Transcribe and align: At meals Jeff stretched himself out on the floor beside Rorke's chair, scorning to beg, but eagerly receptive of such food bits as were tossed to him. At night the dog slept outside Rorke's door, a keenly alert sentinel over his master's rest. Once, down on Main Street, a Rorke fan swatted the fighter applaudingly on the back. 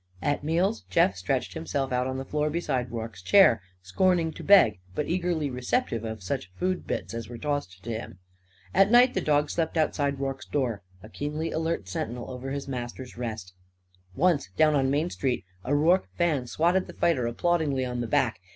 At 0.23 0.43
meals 0.43 0.81
Jeff 0.89 1.15
stretched 1.15 1.53
himself 1.53 1.91
out 1.91 2.07
on 2.07 2.17
the 2.17 2.25
floor 2.25 2.49
beside 2.49 2.91
Rorke's 2.91 3.21
chair, 3.21 3.61
scorning 3.83 4.33
to 4.33 4.43
beg, 4.43 4.79
but 4.95 5.05
eagerly 5.07 5.47
receptive 5.51 6.03
of 6.03 6.23
such 6.23 6.51
food 6.55 6.87
bits 6.87 7.13
as 7.13 7.29
were 7.29 7.37
tossed 7.37 7.83
to 7.83 7.91
him. 7.91 8.17
At 8.73 8.89
night 8.89 9.13
the 9.13 9.21
dog 9.21 9.51
slept 9.51 9.77
outside 9.77 10.19
Rorke's 10.19 10.47
door, 10.47 10.81
a 11.03 11.09
keenly 11.09 11.51
alert 11.51 11.87
sentinel 11.87 12.31
over 12.31 12.49
his 12.49 12.67
master's 12.67 13.15
rest. 13.15 13.53
Once, 14.15 14.49
down 14.57 14.73
on 14.73 14.89
Main 14.89 15.11
Street, 15.11 15.45
a 15.63 15.75
Rorke 15.75 16.07
fan 16.17 16.47
swatted 16.47 16.87
the 16.87 16.93
fighter 16.93 17.27
applaudingly 17.31 17.85
on 17.85 18.01
the 18.01 18.07
back. 18.07 18.39